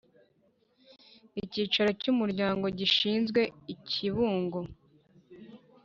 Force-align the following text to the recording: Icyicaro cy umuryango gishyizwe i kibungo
Icyicaro 1.43 1.91
cy 2.01 2.09
umuryango 2.13 2.65
gishyizwe 2.79 3.41
i 3.73 3.75
kibungo 3.87 4.59